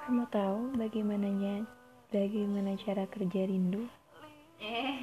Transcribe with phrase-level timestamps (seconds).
[0.00, 1.68] Kamu tahu bagaimananya
[2.08, 3.84] bagaimana cara kerja rindu?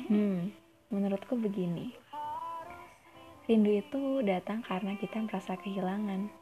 [0.09, 0.49] Hmm,
[0.89, 1.93] menurutku begini.
[3.45, 6.33] Rindu itu datang karena kita merasa kehilangan.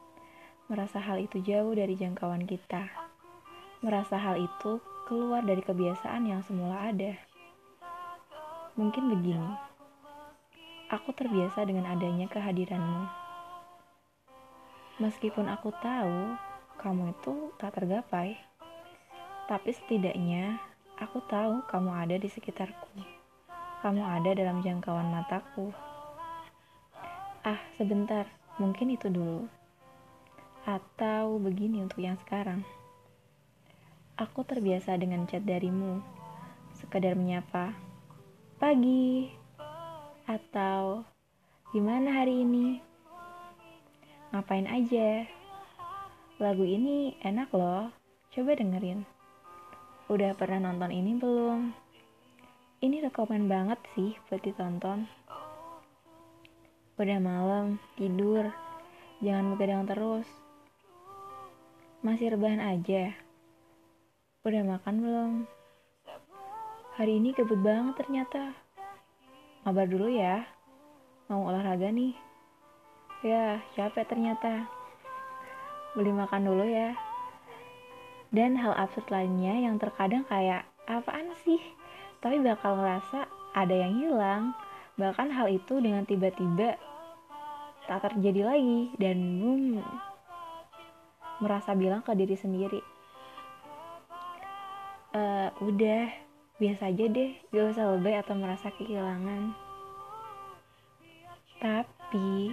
[0.72, 2.88] Merasa hal itu jauh dari jangkauan kita.
[3.84, 7.12] Merasa hal itu keluar dari kebiasaan yang semula ada.
[8.80, 9.52] Mungkin begini.
[10.96, 13.04] Aku terbiasa dengan adanya kehadiranmu.
[14.96, 16.40] Meskipun aku tahu
[16.76, 18.36] kamu itu tak tergapai,
[19.48, 20.60] tapi setidaknya
[21.00, 22.98] aku tahu kamu ada di sekitarku.
[23.84, 25.70] Kamu ada dalam jangkauan mataku.
[27.46, 28.26] Ah, sebentar,
[28.58, 29.46] mungkin itu dulu.
[30.66, 32.66] Atau begini untuk yang sekarang.
[34.16, 36.00] Aku terbiasa dengan chat darimu,
[36.74, 37.76] sekadar menyapa,
[38.56, 39.30] pagi,
[40.26, 41.06] atau
[41.70, 42.80] gimana hari ini?
[44.34, 45.35] Ngapain aja?
[46.36, 47.88] Lagu ini enak loh,
[48.28, 49.08] coba dengerin.
[50.12, 51.72] Udah pernah nonton ini belum?
[52.84, 55.08] Ini rekomen banget sih buat ditonton.
[57.00, 58.52] Udah malam, tidur.
[59.24, 60.28] Jangan begadang terus.
[62.04, 63.16] Masih rebahan aja.
[64.44, 65.32] Udah makan belum?
[67.00, 68.52] Hari ini kebut banget ternyata.
[69.64, 70.44] Kabar dulu ya.
[71.32, 72.12] Mau olahraga nih.
[73.24, 74.75] Ya, capek ternyata.
[75.96, 76.92] Beli makan dulu ya.
[78.30, 81.58] Dan hal absurd lainnya yang terkadang kayak apaan sih?
[82.20, 83.24] Tapi bakal ngerasa
[83.56, 84.52] ada yang hilang.
[85.00, 86.76] Bahkan hal itu dengan tiba-tiba
[87.86, 89.78] tak terjadi lagi dan boom
[91.38, 92.80] merasa bilang ke diri sendiri
[95.14, 95.22] e,
[95.62, 96.04] udah
[96.58, 99.54] biasa aja deh gak usah lebay atau merasa kehilangan
[101.62, 102.52] tapi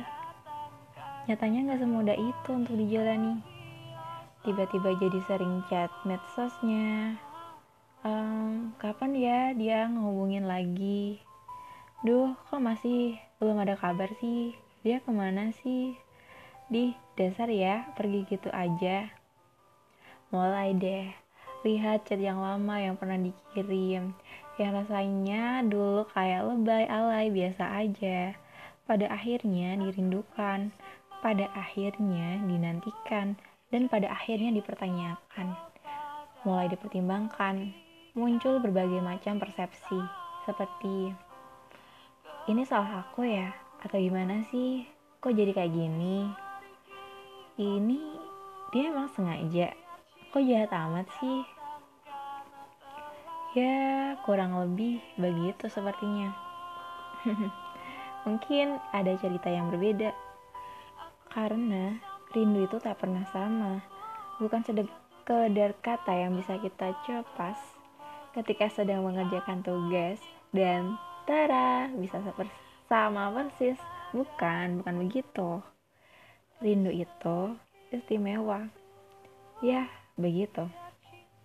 [1.23, 3.39] nyatanya gak semudah itu untuk dijalani.
[4.43, 7.15] Tiba-tiba jadi sering chat medsosnya.
[8.03, 11.23] Um, kapan ya dia ngehubungin lagi?
[12.03, 14.51] Duh kok masih belum ada kabar sih?
[14.83, 15.95] Dia ke mana sih?
[16.67, 19.07] Di dasar ya pergi gitu aja.
[20.27, 21.07] Mulai deh
[21.63, 24.11] lihat chat yang lama yang pernah dikirim.
[24.59, 28.35] Yang rasanya dulu kayak lebay alay biasa aja.
[28.83, 30.75] Pada akhirnya dirindukan
[31.23, 33.39] pada akhirnya dinantikan
[33.71, 35.55] dan pada akhirnya dipertanyakan.
[36.43, 37.71] Mulai dipertimbangkan
[38.11, 39.97] muncul berbagai macam persepsi
[40.43, 41.15] seperti
[42.43, 43.55] ini salah aku ya?
[43.79, 44.83] Atau gimana sih?
[45.23, 46.27] Kok jadi kayak gini?
[47.55, 48.01] Ini
[48.75, 49.71] dia emang sengaja?
[50.35, 51.39] Kok jahat amat sih?
[53.55, 56.35] Ya kurang lebih begitu sepertinya.
[58.27, 60.11] Mungkin ada cerita yang berbeda
[61.33, 61.97] karena
[62.31, 63.81] rindu itu tak pernah sama.
[64.37, 67.57] Bukan sekedar kata yang bisa kita copas
[68.37, 70.21] ketika sedang mengerjakan tugas
[70.53, 70.95] dan
[71.25, 72.21] tara bisa
[72.87, 73.81] sama persis.
[74.13, 75.59] Bukan bukan begitu.
[76.61, 77.57] Rindu itu
[77.89, 78.69] istimewa.
[79.65, 80.69] Ya begitu